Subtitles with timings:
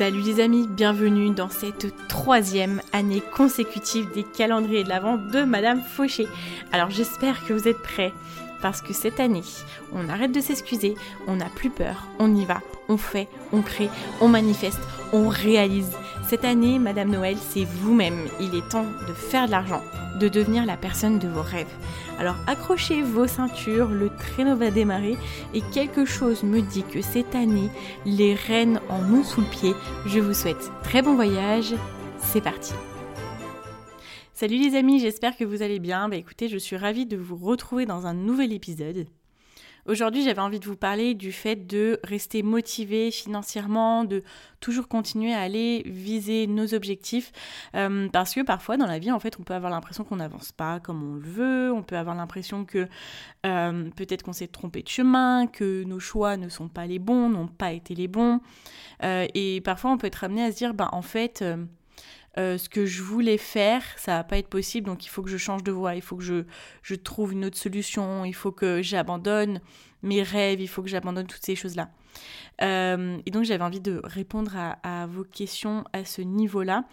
[0.00, 5.82] Salut les amis, bienvenue dans cette troisième année consécutive des calendriers de l'Avent de Madame
[5.82, 6.26] Fauché.
[6.72, 8.14] Alors j'espère que vous êtes prêts
[8.62, 9.42] parce que cette année,
[9.92, 10.94] on arrête de s'excuser,
[11.26, 13.90] on n'a plus peur, on y va, on fait, on crée,
[14.22, 14.80] on manifeste,
[15.12, 15.92] on réalise.
[16.30, 18.28] Cette année, Madame Noël, c'est vous-même.
[18.40, 19.82] Il est temps de faire de l'argent,
[20.20, 21.66] de devenir la personne de vos rêves.
[22.20, 25.16] Alors accrochez vos ceintures, le traîneau va démarrer
[25.54, 27.68] et quelque chose me dit que cette année,
[28.06, 29.74] les rênes en ont sous le pied.
[30.06, 31.74] Je vous souhaite très bon voyage.
[32.18, 32.74] C'est parti.
[34.32, 36.08] Salut les amis, j'espère que vous allez bien.
[36.08, 39.08] Bah écoutez, je suis ravie de vous retrouver dans un nouvel épisode.
[39.86, 44.22] Aujourd'hui, j'avais envie de vous parler du fait de rester motivé financièrement, de
[44.60, 47.32] toujours continuer à aller viser nos objectifs,
[47.74, 50.52] euh, parce que parfois dans la vie, en fait, on peut avoir l'impression qu'on n'avance
[50.52, 52.86] pas comme on le veut, on peut avoir l'impression que
[53.46, 57.28] euh, peut-être qu'on s'est trompé de chemin, que nos choix ne sont pas les bons,
[57.28, 58.40] n'ont pas été les bons,
[59.02, 61.42] euh, et parfois on peut être amené à se dire, bah en fait
[62.38, 65.30] euh, ce que je voulais faire, ça va pas être possible, donc il faut que
[65.30, 66.44] je change de voie, il faut que je,
[66.82, 69.60] je trouve une autre solution, il faut que j'abandonne
[70.02, 71.90] mes rêves, il faut que j'abandonne toutes ces choses-là.
[72.62, 76.84] Euh, et donc j'avais envie de répondre à, vos questions à ce niveau-là.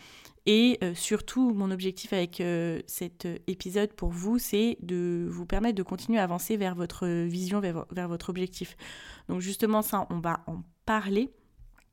[0.47, 2.41] Et euh, surtout, mon objectif avec
[2.87, 7.59] cet épisode pour vous, c'est de vous permettre de continuer à avancer vers votre vision,
[7.59, 8.75] vers, vers votre objectif.
[9.29, 11.29] Donc justement, ça, on va en parler.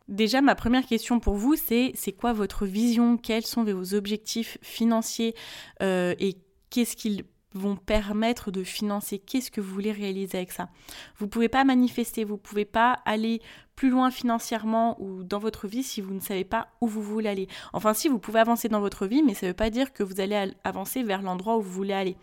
[0.09, 3.17] Déjà, ma première question pour vous, c'est c'est quoi votre vision?
[3.17, 5.35] Quels sont vos objectifs financiers
[5.83, 6.37] euh, et
[6.69, 9.19] qu'est-ce qu'ils vont permettre de financer?
[9.19, 10.69] Qu'est-ce que vous voulez réaliser avec ça?
[11.17, 13.41] Vous ne pouvez pas manifester, vous ne pouvez pas aller
[13.77, 17.29] plus loin financièrement ou dans votre vie si vous ne savez pas où vous voulez
[17.29, 17.49] aller.
[17.73, 20.03] Enfin, si vous pouvez avancer dans votre vie, mais ça ne veut pas dire que
[20.03, 22.17] vous allez avancer vers l'endroit où vous voulez aller.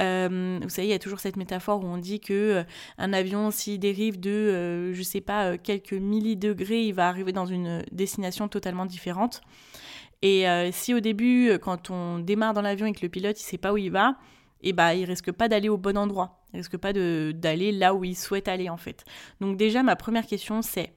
[0.00, 2.64] Euh, vous savez, il y a toujours cette métaphore où on dit que euh,
[2.98, 7.46] un avion, s'il dérive de, euh, je sais pas, quelques millidegrés, il va arriver dans
[7.46, 9.40] une destination totalement différente.
[10.22, 13.56] Et si au début, quand on démarre dans l'avion et que le pilote, il sait
[13.56, 14.16] pas où il va,
[14.60, 16.42] et eh bah, il risque pas d'aller au bon endroit.
[16.52, 19.04] Il risque pas d'aller là où il souhaite aller, en fait.
[19.40, 20.92] Donc déjà, ma première question, c'est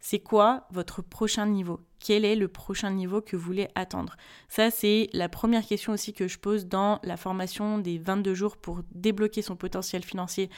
[0.00, 1.80] c'est quoi votre prochain niveau?
[1.98, 4.16] Quel est le prochain niveau que vous voulez attendre
[4.48, 8.56] Ça, c'est la première question aussi que je pose dans la formation des 22 jours
[8.56, 10.48] pour débloquer son potentiel financier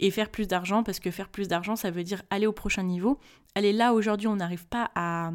[0.00, 2.82] et faire plus d'argent, parce que faire plus d'argent, ça veut dire aller au prochain
[2.82, 3.20] niveau.
[3.54, 5.30] Aller là, aujourd'hui, on n'arrive pas à,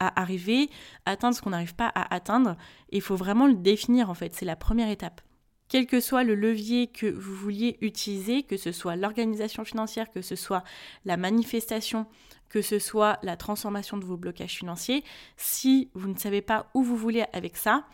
[0.00, 0.70] à arriver,
[1.04, 2.56] atteindre ce qu'on n'arrive pas à atteindre.
[2.90, 4.34] Il faut vraiment le définir, en fait.
[4.34, 5.20] C'est la première étape
[5.68, 10.22] quel que soit le levier que vous vouliez utiliser, que ce soit l'organisation financière, que
[10.22, 10.64] ce soit
[11.04, 12.06] la manifestation,
[12.48, 15.04] que ce soit la transformation de vos blocages financiers,
[15.36, 17.84] si vous ne savez pas où vous voulez avec ça,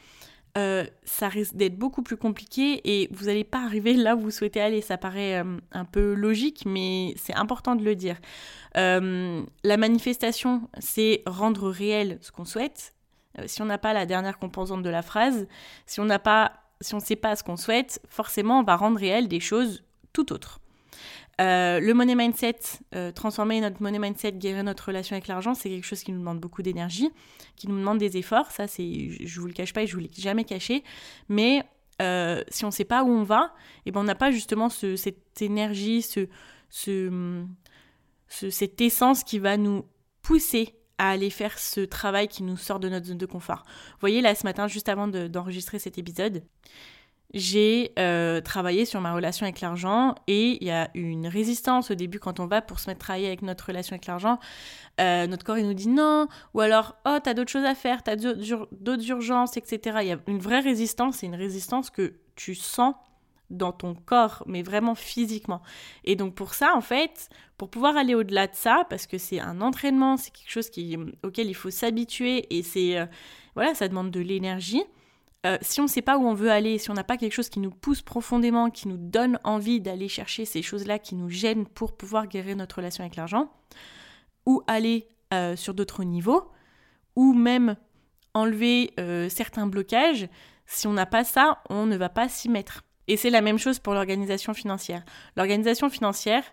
[0.56, 4.31] euh, ça risque d'être beaucoup plus compliqué et vous n'allez pas arriver là où vous
[4.31, 4.81] souhaitez aller.
[4.82, 8.16] Ça paraît euh, un peu logique, mais c'est important de le dire.
[8.76, 12.94] Euh, la manifestation, c'est rendre réel ce qu'on souhaite.
[13.47, 15.48] si on n'a pas la dernière composante de la phrase,
[15.87, 18.76] si on n'a pas, si on ne sait pas ce qu'on souhaite, forcément, on va
[18.76, 19.82] rendre réel des choses
[20.12, 20.60] tout autres.
[21.41, 22.59] Euh, le money mindset,
[22.95, 26.21] euh, transformer notre money mindset, guérir notre relation avec l'argent, c'est quelque chose qui nous
[26.21, 27.11] demande beaucoup d'énergie,
[27.56, 28.50] qui nous demande des efforts.
[28.50, 30.84] Ça, c'est, je vous le cache pas et je vous l'ai jamais caché.
[31.28, 31.65] Mais
[32.03, 34.31] euh, si on ne sait pas où on va, et eh ben on n'a pas
[34.31, 36.28] justement cette énergie, ce,
[36.69, 37.44] ce,
[38.29, 39.85] cette essence qui va nous
[40.23, 43.64] pousser à aller faire ce travail qui nous sort de notre zone de confort.
[43.67, 46.44] Vous voyez, là, ce matin, juste avant d'enregistrer cet épisode,
[47.34, 51.96] j'ai euh, travaillé sur ma relation avec l'argent et il y a une résistance au
[51.96, 54.38] début quand on va pour se mettre à travailler avec notre relation avec l'argent.
[55.00, 58.04] Euh, notre corps il nous dit non, ou alors oh t'as d'autres choses à faire,
[58.04, 59.98] t'as d'autres urgences, etc.
[60.02, 62.94] Il y a une vraie résistance, c'est une résistance que tu sens
[63.50, 65.60] dans ton corps, mais vraiment physiquement.
[66.04, 67.28] Et donc pour ça, en fait,
[67.58, 70.70] pour pouvoir aller au-delà de ça, parce que c'est un entraînement, c'est quelque chose
[71.25, 73.06] auquel il faut s'habituer et c'est euh,
[73.54, 74.84] voilà, ça demande de l'énergie.
[75.46, 77.32] Euh, si on ne sait pas où on veut aller, si on n'a pas quelque
[77.32, 81.29] chose qui nous pousse profondément, qui nous donne envie d'aller chercher ces choses-là qui nous
[81.29, 83.52] gênent pour pouvoir guérir notre relation avec l'argent,
[84.46, 86.50] ou aller euh, sur d'autres niveaux,
[87.14, 87.76] ou même
[88.32, 90.29] enlever euh, certains blocages,
[90.67, 92.82] si on n'a pas ça, on ne va pas s'y mettre.
[93.06, 95.05] Et c'est la même chose pour l'organisation financière.
[95.37, 96.44] L'organisation financière,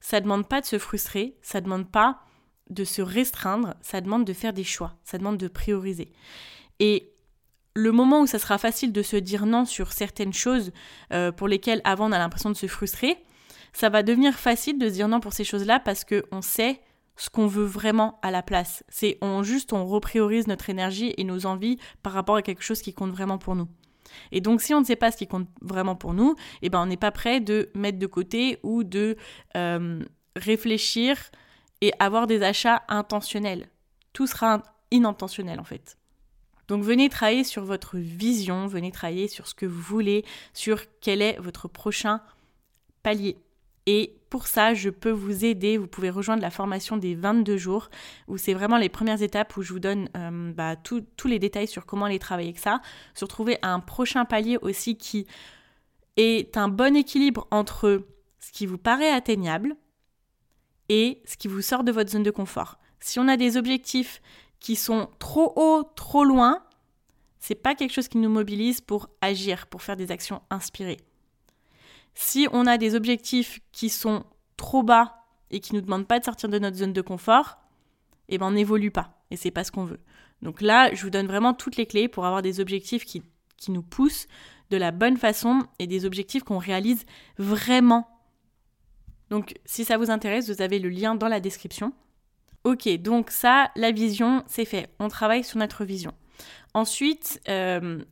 [0.00, 2.20] ça ne demande pas de se frustrer, ça ne demande pas
[2.68, 6.12] de se restreindre, ça demande de faire des choix, ça demande de prioriser.
[6.78, 7.13] Et
[7.74, 10.72] le moment où ça sera facile de se dire non sur certaines choses
[11.12, 13.18] euh, pour lesquelles avant on a l'impression de se frustrer,
[13.72, 16.80] ça va devenir facile de se dire non pour ces choses-là parce qu'on sait
[17.16, 18.84] ce qu'on veut vraiment à la place.
[18.88, 22.80] C'est on juste on repriorise notre énergie et nos envies par rapport à quelque chose
[22.80, 23.68] qui compte vraiment pour nous.
[24.30, 26.80] Et donc si on ne sait pas ce qui compte vraiment pour nous, eh ben
[26.80, 29.16] on n'est pas prêt de mettre de côté ou de
[29.56, 30.00] euh,
[30.36, 31.18] réfléchir
[31.80, 33.68] et avoir des achats intentionnels.
[34.12, 34.62] Tout sera
[34.92, 35.98] inintentionnel en fait.
[36.68, 41.22] Donc venez travailler sur votre vision, venez travailler sur ce que vous voulez, sur quel
[41.22, 42.20] est votre prochain
[43.02, 43.36] palier.
[43.86, 45.76] Et pour ça, je peux vous aider.
[45.76, 47.90] Vous pouvez rejoindre la formation des 22 jours,
[48.28, 51.68] où c'est vraiment les premières étapes où je vous donne euh, bah, tous les détails
[51.68, 52.80] sur comment aller travailler avec ça.
[53.14, 55.26] Se retrouver un prochain palier aussi qui
[56.16, 58.06] est un bon équilibre entre
[58.40, 59.76] ce qui vous paraît atteignable
[60.88, 62.78] et ce qui vous sort de votre zone de confort.
[63.00, 64.22] Si on a des objectifs
[64.64, 66.64] qui sont trop hauts, trop loin,
[67.38, 70.96] c'est pas quelque chose qui nous mobilise pour agir, pour faire des actions inspirées.
[72.14, 74.24] Si on a des objectifs qui sont
[74.56, 77.58] trop bas et qui ne nous demandent pas de sortir de notre zone de confort,
[78.30, 80.00] eh ben on n'évolue pas et c'est pas ce qu'on veut.
[80.40, 83.22] Donc là, je vous donne vraiment toutes les clés pour avoir des objectifs qui,
[83.58, 84.28] qui nous poussent
[84.70, 87.04] de la bonne façon et des objectifs qu'on réalise
[87.36, 88.08] vraiment.
[89.28, 91.92] Donc si ça vous intéresse, vous avez le lien dans la description.
[92.64, 94.88] Ok, donc ça, la vision, c'est fait.
[94.98, 96.14] On travaille sur notre vision.
[96.72, 98.02] Ensuite, euh,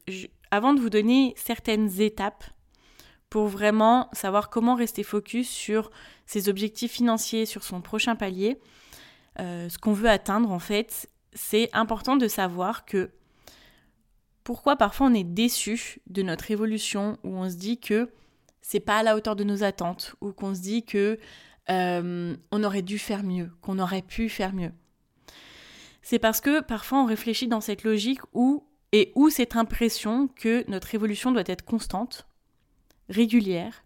[0.51, 2.45] avant de vous donner certaines étapes
[3.31, 5.91] pour vraiment savoir comment rester focus sur
[6.27, 8.61] ses objectifs financiers, sur son prochain palier,
[9.41, 13.11] euh, ce qu'on veut atteindre en fait, c'est important de savoir que
[14.45, 18.11] pourquoi parfois on est déçu de notre évolution, où on se dit que
[18.61, 21.19] c'est pas à la hauteur de nos attentes, ou qu'on se dit que
[21.71, 24.73] euh, on aurait dû faire mieux, qu'on aurait pu faire mieux.
[26.03, 30.69] C'est parce que parfois on réfléchit dans cette logique où et où cette impression que
[30.69, 32.27] notre évolution doit être constante,
[33.09, 33.85] régulière,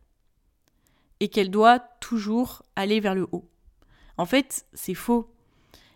[1.21, 3.49] et qu'elle doit toujours aller vers le haut.
[4.19, 5.33] En fait, c'est faux.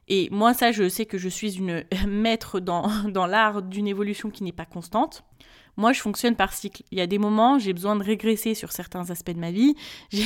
[0.08, 4.30] Et moi, ça, je sais que je suis une maître dans, dans l'art d'une évolution
[4.30, 5.24] qui n'est pas constante.
[5.76, 6.82] Moi, je fonctionne par cycle.
[6.90, 9.74] Il y a des moments, j'ai besoin de régresser sur certains aspects de ma vie.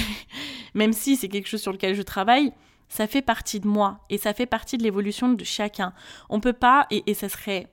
[0.74, 2.52] Même si c'est quelque chose sur lequel je travaille,
[2.88, 5.92] ça fait partie de moi et ça fait partie de l'évolution de chacun.
[6.28, 7.68] On peut pas, et, ça serait,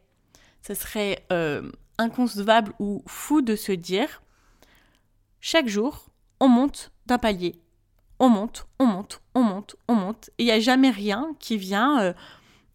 [0.62, 4.22] ça serait euh, inconcevable ou fou de se dire,
[5.40, 6.06] chaque jour,
[6.40, 7.56] on monte d'un palier.
[8.20, 10.30] On monte, on monte, on monte, on monte.
[10.38, 12.14] Et il n'y a jamais rien qui vient euh,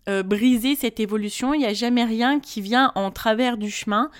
[0.09, 1.55] euh, briser cette évolution.
[1.55, 4.11] Il n'y a jamais rien qui vient en travers du chemin.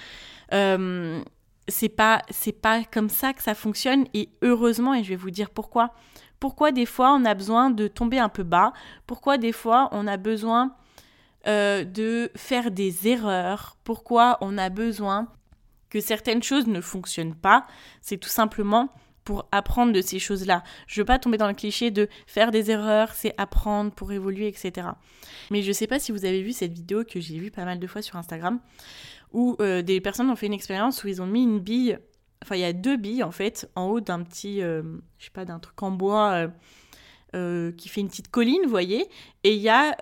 [0.53, 1.23] Euh,
[1.69, 5.31] c'est pas c'est pas comme ça que ça fonctionne et heureusement et je vais vous
[5.31, 5.93] dire pourquoi.
[6.39, 8.73] Pourquoi des fois on a besoin de tomber un peu bas?
[9.07, 10.75] Pourquoi des fois on a besoin
[11.47, 13.77] euh, de faire des erreurs?
[13.85, 15.29] Pourquoi on a besoin
[15.89, 17.67] que certaines choses ne fonctionnent pas?
[18.01, 18.91] C'est tout simplement
[19.25, 20.63] pour apprendre de ces choses-là.
[20.87, 24.47] Je veux pas tomber dans le cliché de faire des erreurs, c'est apprendre pour évoluer,
[24.47, 24.87] etc.
[25.51, 27.81] Mais je sais pas si vous avez vu cette vidéo que j'ai vue pas mal
[27.81, 28.61] de fois sur Instagram
[29.33, 31.99] où euh, des personnes ont fait une expérience où ils ont mis une bille,
[32.43, 34.83] enfin il y a deux billes en fait, en haut d'un petit, euh,
[35.19, 36.49] je sais pas, d'un truc en bois
[37.35, 39.09] euh, qui fait une petite colline, vous voyez,
[39.45, 39.97] et il y a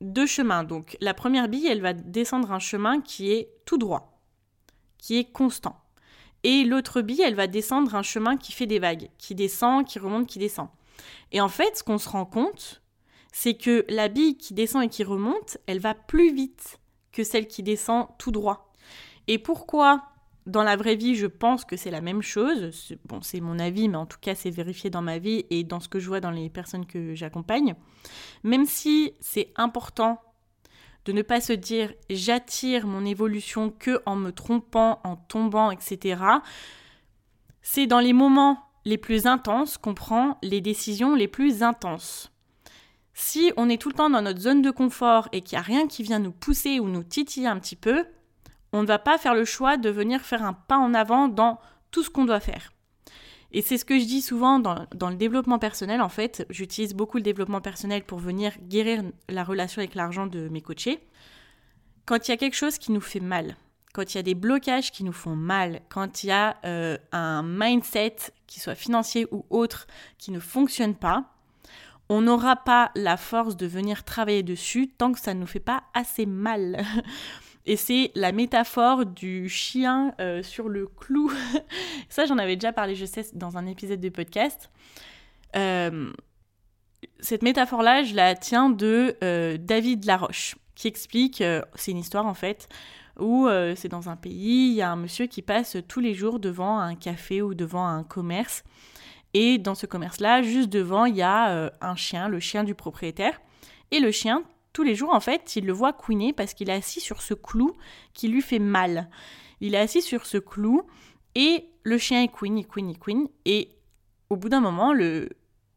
[0.00, 0.64] deux chemins.
[0.64, 4.20] Donc la première bille, elle va descendre un chemin qui est tout droit,
[4.98, 5.80] qui est constant.
[6.42, 9.98] Et l'autre bille, elle va descendre un chemin qui fait des vagues, qui descend, qui
[9.98, 10.68] remonte, qui descend.
[11.32, 12.82] Et en fait, ce qu'on se rend compte,
[13.32, 16.78] c'est que la bille qui descend et qui remonte, elle va plus vite
[17.16, 18.74] que celle qui descend tout droit.
[19.26, 20.02] Et pourquoi
[20.44, 22.94] dans la vraie vie, je pense que c'est la même chose.
[23.06, 25.80] Bon, c'est mon avis, mais en tout cas, c'est vérifié dans ma vie et dans
[25.80, 27.74] ce que je vois dans les personnes que j'accompagne.
[28.44, 30.20] Même si c'est important
[31.06, 36.22] de ne pas se dire j'attire mon évolution que en me trompant, en tombant, etc.
[37.62, 42.30] C'est dans les moments les plus intenses qu'on prend les décisions les plus intenses.
[43.18, 45.62] Si on est tout le temps dans notre zone de confort et qu'il n'y a
[45.62, 48.04] rien qui vient nous pousser ou nous titiller un petit peu,
[48.74, 51.58] on ne va pas faire le choix de venir faire un pas en avant dans
[51.90, 52.74] tout ce qu'on doit faire.
[53.52, 56.46] Et c'est ce que je dis souvent dans, le développement personnel, en fait.
[56.50, 61.00] J'utilise beaucoup le développement personnel pour venir guérir la relation avec l'argent de mes coachés.
[62.04, 63.56] Quand il y a quelque chose qui nous fait mal,
[63.94, 66.98] quand il y a des blocages qui nous font mal, quand il y a euh,
[67.12, 69.86] un mindset, qui soit financier ou autre,
[70.18, 71.32] qui ne fonctionne pas,
[72.08, 75.60] on n'aura pas la force de venir travailler dessus tant que ça ne nous fait
[75.60, 76.84] pas assez mal.
[77.66, 81.32] Et c'est la métaphore du chien euh, sur le clou.
[82.08, 84.70] ça, j'en avais déjà parlé, je sais, dans un épisode de podcast.
[85.56, 86.12] Euh,
[87.18, 91.42] cette métaphore-là, je la tiens de euh, David Laroche, qui explique,
[91.74, 92.68] c'est une histoire en fait,
[93.18, 96.38] où c'est dans un pays, il y a un monsieur qui passe tous les jours
[96.38, 98.62] devant un café ou devant un commerce.
[99.34, 103.40] Et dans ce commerce-là, juste devant, il y a un chien, le chien du propriétaire.
[103.90, 106.74] Et le chien, tous les jours, en fait, il le voit couiner parce qu'il est
[106.74, 107.76] assis sur ce clou
[108.14, 109.08] qui lui fait mal.
[109.60, 110.82] Il est assis sur ce clou
[111.34, 113.28] et le chien, il couine, il couine, il couine.
[113.44, 113.70] Et
[114.28, 115.28] au bout d'un moment, le,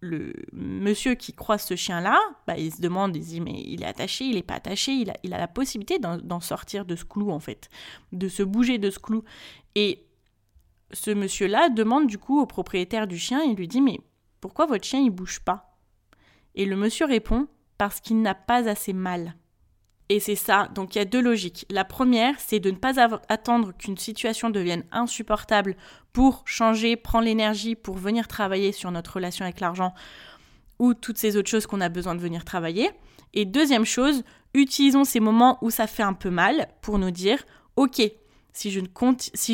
[0.02, 3.88] le monsieur qui croise ce chien-là, bah, il se demande, il dit, mais il est
[3.88, 7.06] attaché, il n'est pas attaché, il a, il a la possibilité d'en sortir de ce
[7.06, 7.70] clou, en fait,
[8.12, 9.24] de se bouger de ce clou.
[9.76, 10.06] Et
[10.92, 14.00] ce monsieur-là demande du coup au propriétaire du chien, il lui dit, mais
[14.42, 15.78] pourquoi votre chien, il bouge pas?
[16.56, 19.36] Et le monsieur répond, parce qu'il n'a pas assez mal.
[20.10, 21.68] Et c'est ça, donc il y a deux logiques.
[21.70, 25.76] La première, c'est de ne pas attendre qu'une situation devienne insupportable
[26.14, 29.94] pour changer, prendre l'énergie pour venir travailler sur notre relation avec l'argent
[30.80, 32.90] ou toutes ces autres choses qu'on a besoin de venir travailler.
[33.36, 34.24] Et deuxième chose,
[34.56, 37.44] utilisons ces moments où ça fait un peu mal pour nous dire,
[37.76, 38.02] ok,
[38.60, 38.72] si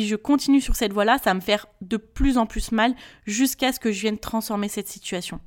[0.06, 2.94] je, continue sur cette voie-là, ça va me faire de plus en plus mal
[3.24, 5.40] jusqu'à ce que je vienne transformer cette situation.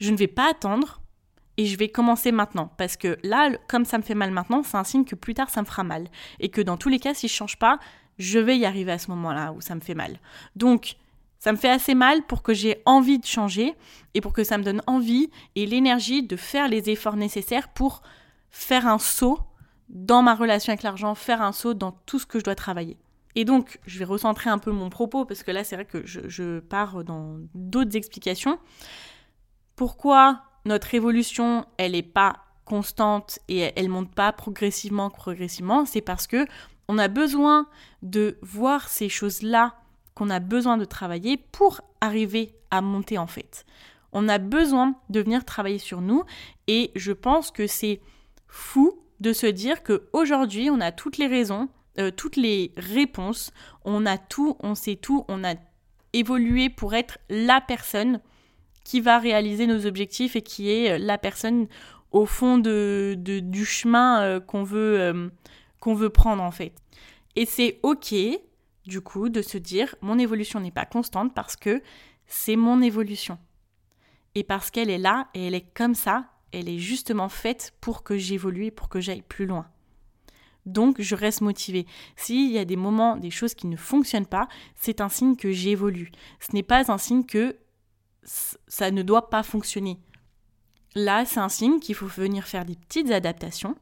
[0.00, 1.02] Je ne vais pas attendre
[1.58, 2.72] et je vais commencer maintenant.
[2.78, 5.50] Parce que là, comme ça me fait mal maintenant, c'est un signe que plus tard,
[5.50, 6.08] ça me fera mal.
[6.40, 7.78] Et que dans tous les cas, si je change pas,
[8.18, 10.18] je vais y arriver à ce moment-là où ça me fait mal.
[10.56, 10.96] Donc,
[11.38, 13.74] ça me fait assez mal pour que j'ai envie de changer
[14.14, 18.02] et pour que ça me donne envie et l'énergie de faire les efforts nécessaires pour
[18.50, 19.40] faire un saut
[19.92, 22.98] dans ma relation avec l'argent, faire un saut dans tout ce que je dois travailler.
[23.34, 26.04] Et donc, je vais recentrer un peu mon propos parce que là, c'est vrai que
[26.06, 28.58] je, je pars dans d'autres explications.
[29.76, 36.26] Pourquoi notre évolution, elle n'est pas constante et elle monte pas progressivement, progressivement, c'est parce
[36.26, 36.46] que
[36.88, 37.66] on a besoin
[38.02, 39.74] de voir ces choses-là
[40.14, 43.64] qu'on a besoin de travailler pour arriver à monter en fait.
[44.12, 46.24] On a besoin de venir travailler sur nous
[46.66, 48.00] et je pense que c'est
[48.46, 53.52] fou de se dire que aujourd'hui on a toutes les raisons, euh, toutes les réponses,
[53.84, 55.54] on a tout, on sait tout, on a
[56.12, 58.20] évolué pour être la personne
[58.84, 61.68] qui va réaliser nos objectifs et qui est euh, la personne
[62.10, 65.30] au fond de, du chemin euh, qu'on veut,
[65.80, 66.72] qu'on veut prendre en fait.
[67.36, 68.14] Et c'est ok
[68.84, 71.80] du coup de se dire mon évolution n'est pas constante parce que
[72.26, 73.38] c'est mon évolution.
[74.34, 78.02] Et parce qu'elle est là et elle est comme ça, elle est justement faite pour
[78.02, 79.66] que j'évolue, pour que j'aille plus loin.
[80.66, 81.86] Donc je reste motivée.
[82.16, 85.50] S'il y a des moments, des choses qui ne fonctionnent pas, c'est un signe que
[85.50, 86.12] j'évolue.
[86.40, 87.56] Ce n'est pas un signe que
[88.22, 89.98] ça ne doit pas fonctionner.
[90.94, 93.76] Là, c'est un signe qu'il faut venir faire des petites adaptations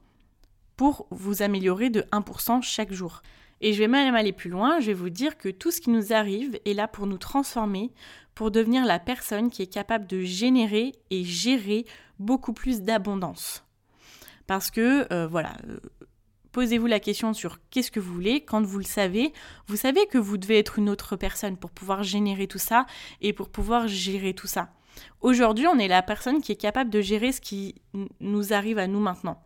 [0.77, 3.23] pour vous améliorer de 1% chaque jour.
[3.61, 5.91] Et je vais même aller plus loin, je vais vous dire que tout ce qui
[5.91, 7.93] nous arrive est là pour nous transformer,
[8.35, 11.85] pour devenir la personne qui est capable de générer et gérer
[12.19, 13.65] beaucoup plus d'abondance.
[14.47, 15.79] Parce que, euh, voilà, euh,
[16.53, 18.41] Posez-vous la question sur qu'est-ce que vous voulez.
[18.41, 19.33] Quand vous le savez,
[19.69, 22.87] vous savez que vous devez être une autre personne pour pouvoir générer tout ça
[23.21, 24.71] et pour pouvoir gérer tout ça.
[25.21, 27.77] Aujourd'hui, on est la personne qui est capable de gérer ce qui
[28.19, 29.41] nous arrive à nous maintenant.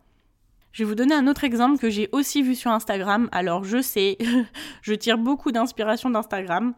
[0.75, 3.29] Je vais vous donner un autre exemple que j'ai aussi vu sur Instagram.
[3.31, 4.17] Alors je sais,
[4.81, 6.73] je tire beaucoup d'inspiration d'Instagram.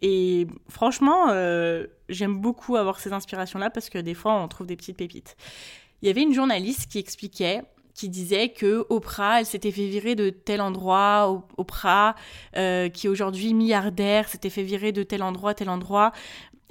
[0.00, 4.76] Et franchement, euh, j'aime beaucoup avoir ces inspirations-là parce que des fois, on trouve des
[4.76, 5.36] petites pépites.
[6.02, 7.62] Il y avait une journaliste qui expliquait
[7.94, 12.14] qui disait que Oprah, elle s'était fait virer de tel endroit, Oprah,
[12.56, 16.12] euh, qui est aujourd'hui milliardaire, s'était fait virer de tel endroit, tel endroit.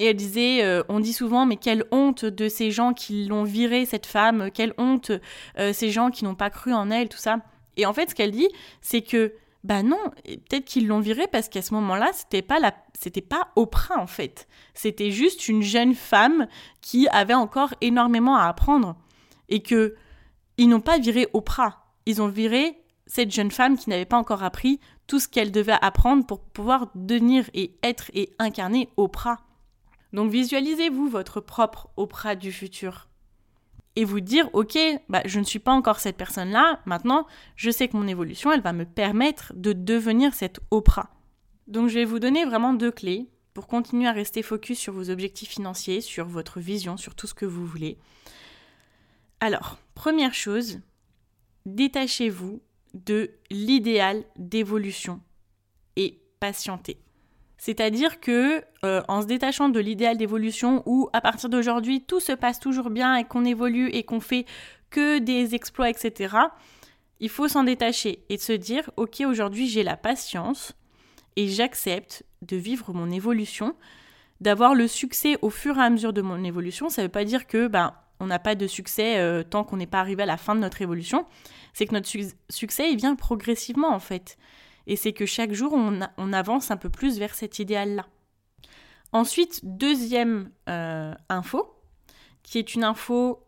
[0.02, 3.44] Et elle disait, euh, on dit souvent, mais quelle honte de ces gens qui l'ont
[3.44, 5.12] virée, cette femme, quelle honte
[5.60, 7.38] euh, ces gens qui n'ont pas cru en elle, tout ça.
[7.78, 8.50] Et en fait, ce qu'elle dit,
[8.82, 12.74] c'est que, bah non, peut-être qu'ils l'ont virée parce qu'à ce moment-là, c'était pas la,
[13.00, 14.48] c'était pas Oprah en fait.
[14.74, 16.48] C'était juste une jeune femme
[16.82, 18.96] qui avait encore énormément à apprendre.
[19.50, 19.94] Et que
[20.58, 24.42] ils n'ont pas viré Oprah, ils ont viré cette jeune femme qui n'avait pas encore
[24.42, 29.38] appris tout ce qu'elle devait apprendre pour pouvoir devenir et être et incarner Oprah.
[30.14, 33.08] Donc visualisez-vous votre propre Oprah du futur.
[33.96, 34.78] Et vous dire, ok,
[35.10, 37.28] bah, je ne suis pas encore cette personne-là, maintenant
[37.58, 41.10] je sais que mon évolution, elle va me permettre de devenir cette Oprah.
[41.68, 45.10] Donc je vais vous donner vraiment deux clés pour continuer à rester focus sur vos
[45.10, 47.98] objectifs financiers, sur votre vision, sur tout ce que vous voulez.
[49.42, 50.80] Alors, première chose,
[51.66, 52.62] détachez-vous
[52.94, 55.22] de l'idéal d'évolution
[55.96, 57.02] et patientez.
[57.62, 62.32] C'est-à-dire que euh, en se détachant de l'idéal d'évolution où à partir d'aujourd'hui tout se
[62.32, 64.46] passe toujours bien et qu'on évolue et qu'on fait
[64.90, 66.38] que des exploits, etc.,
[67.20, 70.74] il faut s'en détacher et se dire, ok, aujourd'hui j'ai la patience
[71.36, 73.76] et j'accepte de vivre mon évolution,
[74.40, 76.90] d'avoir le succès au fur et à mesure de mon évolution.
[76.90, 79.78] Ça ne veut pas dire que ben, on n'a pas de succès euh, tant qu'on
[79.78, 81.28] n'est pas arrivé à la fin de notre évolution,
[81.74, 82.10] c'est que notre
[82.50, 84.40] succès, il vient progressivement en fait.
[84.88, 88.08] Et c'est que chaque jour, on, avance un peu plus vers cet idéal-là.
[89.14, 91.76] Ensuite, deuxième euh, info,
[92.44, 93.44] qui est une info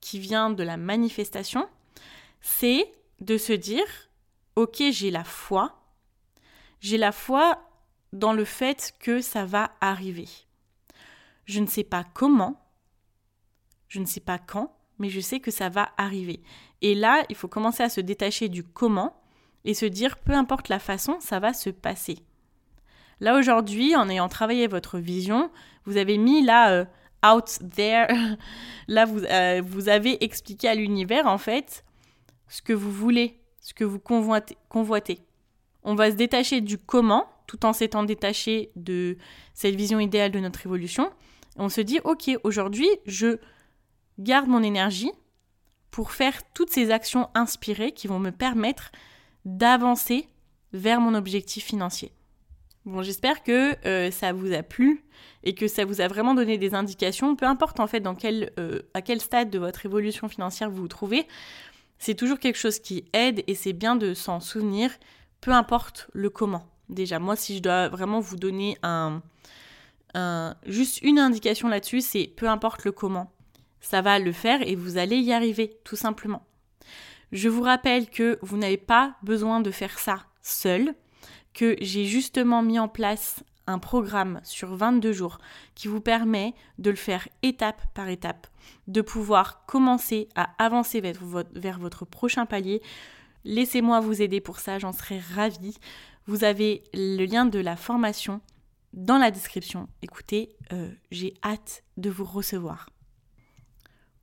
[0.00, 1.68] qui vient de la manifestation,
[2.40, 3.86] c'est de se dire,
[4.54, 5.80] ok, j'ai la foi,
[6.80, 7.58] j'ai la foi
[8.12, 10.28] dans le fait que ça va arriver.
[11.44, 12.60] Je ne sais pas comment,
[13.88, 16.42] je ne sais pas quand, mais je sais que ça va arriver.
[16.82, 19.22] Et là, il faut commencer à se détacher du comment
[19.66, 22.18] et se dire, peu importe la façon, ça va se passer.
[23.20, 25.50] Là aujourd'hui, en ayant travaillé votre vision,
[25.84, 26.84] vous avez mis là euh,
[27.26, 28.06] out there,
[28.88, 31.84] là vous, euh, vous avez expliqué à l'univers en fait
[32.48, 35.18] ce que vous voulez, ce que vous convoitez.
[35.82, 39.16] On va se détacher du comment, tout en s'étant détaché de
[39.54, 41.10] cette vision idéale de notre évolution.
[41.56, 43.38] on se dit, ok, aujourd'hui, je
[44.18, 45.10] garde mon énergie
[45.90, 48.92] pour faire toutes ces actions inspirées qui vont me permettre
[49.46, 50.28] d'avancer
[50.74, 52.12] vers mon objectif financier.
[52.84, 55.04] Bon, j'espère que euh, ça vous a plu
[55.42, 58.52] et que ça vous a vraiment donné des indications, peu importe en fait dans quel,
[58.58, 61.26] euh, à quel stade de votre évolution financière vous vous trouvez,
[61.98, 64.90] c'est toujours quelque chose qui aide et c'est bien de s'en souvenir,
[65.40, 66.66] peu importe le comment.
[66.90, 69.22] Déjà, moi, si je dois vraiment vous donner un,
[70.14, 73.32] un juste une indication là-dessus, c'est peu importe le comment
[73.86, 76.44] ça va le faire et vous allez y arriver, tout simplement.
[77.32, 80.94] Je vous rappelle que vous n'avez pas besoin de faire ça seul,
[81.54, 85.38] que j'ai justement mis en place un programme sur 22 jours
[85.74, 88.46] qui vous permet de le faire étape par étape,
[88.86, 92.80] de pouvoir commencer à avancer vers votre, prochain palier.
[93.44, 95.76] Laissez-moi vous aider pour ça, j'en serais ravie.
[96.26, 98.40] Vous avez le lien de la formation
[98.92, 99.88] dans la description.
[100.02, 102.86] Écoutez, euh, j'ai hâte de vous recevoir.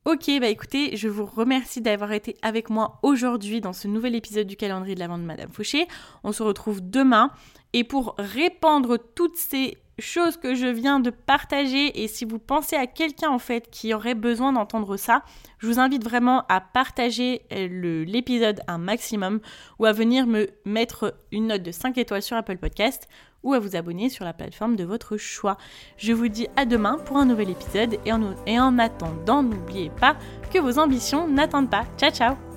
[0.06, 4.46] Ok, bah écoutez, je vous remercie d'avoir été avec moi aujourd'hui dans ce nouvel épisode
[4.46, 5.88] du calendrier de la vente de Madame Fauché.
[6.24, 7.30] On se retrouve demain
[7.72, 12.76] et pour répandre toutes ces choses que je viens de partager et si vous pensez
[12.76, 15.22] à quelqu'un en fait qui aurait besoin d'entendre ça,
[15.58, 19.40] je vous invite vraiment à partager euh, l'épisode un maximum
[19.78, 23.08] ou à venir me mettre une note de 5 étoiles sur Apple Podcast
[23.42, 25.56] ou à vous abonner sur la plateforme de votre choix.
[25.96, 29.90] Je vous dis à demain pour un nouvel épisode et en, et en attendant, n'oubliez
[29.90, 30.16] pas
[30.52, 31.84] que vos ambitions n'attendent pas.
[31.98, 32.53] Ciao ciao